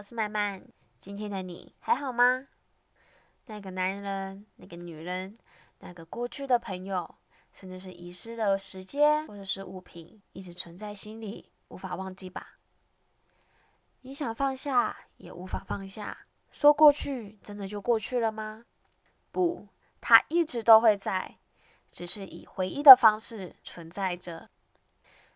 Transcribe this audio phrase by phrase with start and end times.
[0.00, 0.66] 我是曼曼。
[0.98, 2.48] 今天的你还好吗？
[3.44, 5.36] 那个男人，那个女人，
[5.80, 7.16] 那个过去的朋友，
[7.52, 12.56] 甚至是遗失的时间或者是物品，一直存在心里，无法忘记吧？
[14.00, 16.20] 你想放下，也无法放下。
[16.50, 18.64] 说过去，真的就过去了吗？
[19.30, 19.68] 不，
[20.00, 21.36] 它一直都会在，
[21.86, 24.48] 只是以回忆的方式存在着。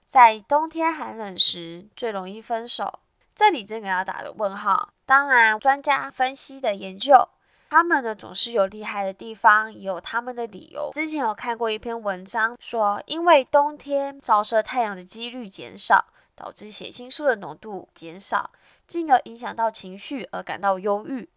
[0.07, 3.01] 在冬天寒冷时，最容易分手。
[3.35, 4.91] 这里真给他打个问号。
[5.05, 7.29] 当然，专家分析的研究，
[7.69, 10.91] 他们呢总是有厉害的地方，也有他们的理由。
[10.93, 18.51] 之前有看过一篇文章，说因为冬天照射太阳的几率减少，导致血清素的浓度减少，
[18.87, 21.29] 进而影响到情绪而感到忧郁。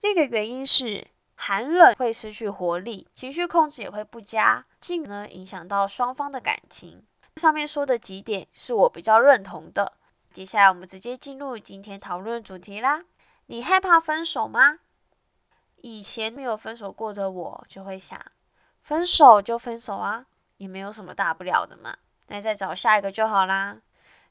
[0.00, 7.04] 另一个原因是寒冷会失去活力，情绪控制也会不佳，进而影响到双方的感情。
[7.36, 9.94] 上面说的几点是我比较认同的。
[10.32, 13.04] 接下来我们直接进入今天讨论主题啦。
[13.46, 14.78] 你害怕分手吗？
[15.82, 18.18] 以前没有分手过的我就会想，
[18.82, 20.24] 分手就分手啊，
[20.56, 21.96] 也没有什么大不了的嘛，
[22.28, 23.76] 那再找下一个就好啦。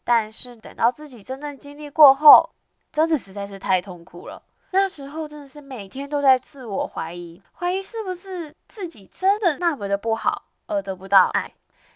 [0.03, 2.49] 但是等到自己真正经历过后，
[2.91, 4.41] 真的实在是太痛苦了。
[4.71, 11.53] 那时候真的是每天都在自我怀疑，怀疑是不是自己真的那么的不好而得不到爱。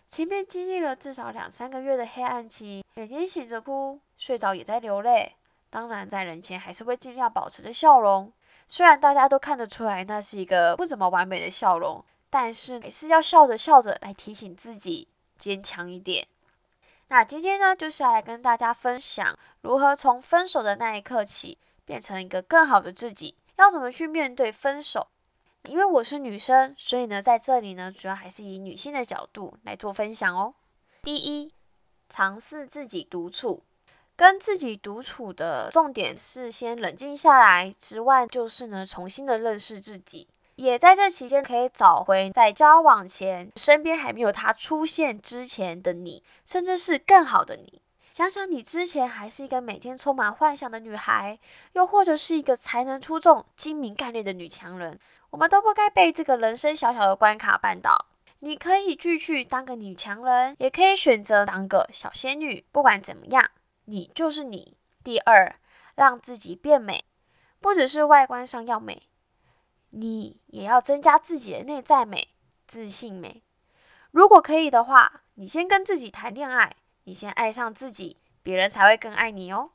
[0.07, 5.35] 前面经历了至少两三个月的黑暗期，每天醒着哭，睡着也在流泪。
[5.69, 8.31] 当然，在人前还是会尽量保持着笑容。
[8.67, 16.27] 虽然大家都看得出来那是一个不怎么完美的笑容，但是还是要笑着笑着来提醒自己坚强一点。
[17.09, 25.07] 那今天呢，就是要来跟大家分享如何从分手的那一刻起变成一个更好的自己，要怎么去面对分手。
[25.67, 30.53] 因为我是女生，所以呢，在这里呢，主要还是以女性的角度来做分享哦。
[31.01, 31.51] 第一，
[32.09, 33.63] 尝试自己独处，
[34.15, 47.81] 跟自己独处的重点是先冷静下来之外，就是呢，重新的认识自己，也在这期间可以找回在交往前身边还没有他出现之前的你，甚至是更好的你。
[48.15, 51.37] 想想你之前还是一个每天充满幻想的女孩，
[51.73, 54.97] 又或者是一个才能出众、精明干练的女强人。
[55.31, 58.05] 我们都不该被这个人生小小的关卡绊倒。
[58.39, 62.65] 你可以继续当个女强人，也可以选择当个小仙女。
[62.71, 63.51] 不管怎么样，
[63.83, 64.77] 你就是你。
[65.03, 65.53] 第二，
[65.95, 67.03] 让自己变美，
[67.59, 69.09] 不只是外观上要美，
[69.89, 72.29] 你也要增加自己的内在美、
[72.65, 73.43] 自信美。
[74.11, 76.77] 如果可以的话，你先跟自己谈恋爱，
[77.07, 79.69] 你先爱上自己，别人才会更爱你哦。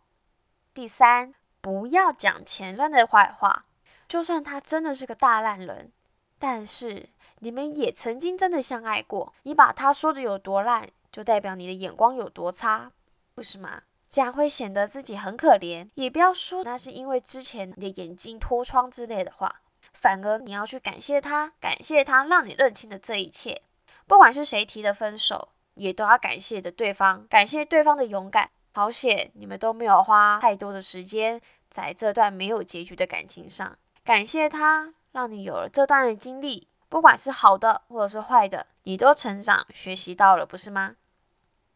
[0.74, 3.66] 第三，不要讲前任的坏话。
[4.08, 5.92] 就算他真的是个大烂人，
[6.40, 7.08] 但是
[7.38, 9.32] 你们也曾经真的相爱过。
[9.44, 12.90] 你把他说的有多烂，就代表你的眼光有多差，
[13.36, 13.82] 不是吗？
[14.08, 15.88] 这样会显得自己很可怜。
[15.94, 19.60] 也不要说那是因为之前你的眼睛脱窗之类的话，
[19.92, 23.62] 反而你要去感谢他，感谢他让你认清了这一切。
[24.08, 28.50] 不管是谁提的分手，也都要感谢着对方，感谢对方的勇敢。
[28.72, 33.76] 好险，你们都没有花太多的时间在这段没有结局的感情上。
[34.04, 40.94] 感谢他，让你有了这段的经历，不管是好的或者是坏的，你都成长学习到了，不是吗？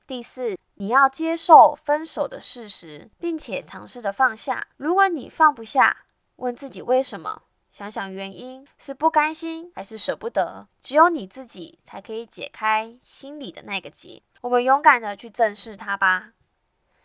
[0.06, 4.68] 第四，你要接受分手的事实，并且尝试着放下。
[4.76, 6.04] 如果你放不下，
[6.36, 7.42] 问自己为什么，
[7.74, 10.68] 想想原因，是不甘心还是舍不得？
[10.80, 14.22] 只有你自己才可以解开心里的那个结。
[14.42, 16.34] 我们勇敢的去正视它吧。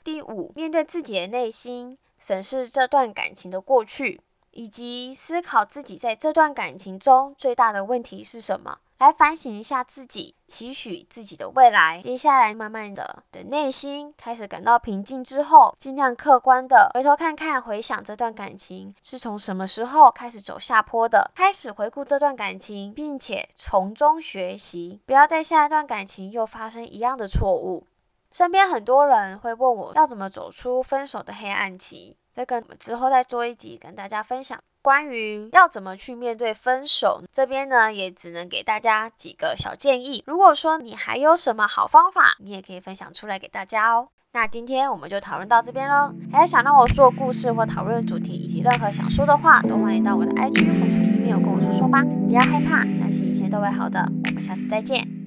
[0.04, 4.22] 第五，面对自己的内心，审视这段感情的过去。
[4.52, 12.02] 以及思考自己在这段感情中最大的问题是什么，来反省一下自己，期许自己的未来。
[12.02, 27.88] 接下来，慢慢的的内心开始感到平静之后，尽量客观的回头看看，回想这段感情是从什么时候开始走下坡的，开始回顾这段感情，并且从中学习，不要在下一段感情又发生一样的错误。
[28.30, 32.18] 身边很多人会问我要怎么走出分手的黑暗期。
[32.32, 40.24] 这个之后再做一集跟大家分享关于要怎么去面对分手，这边呢也只能给大家几个小建议。
[40.26, 44.08] 如果说你还有什么好方法，你也可以分享出来给大家哦。
[44.32, 46.14] 那今天我们就讨论到这边喽。
[46.32, 52.04] 还想让我说故事或讨论主题，以及任何想说的话，都欢迎到我的 IG 或者 email 跟我说说吧。
[52.04, 54.00] 不要害怕，相信一切都会好的。
[54.28, 55.19] 我们下次再见。